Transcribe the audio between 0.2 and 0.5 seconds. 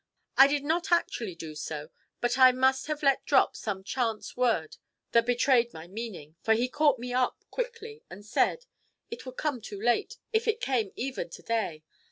I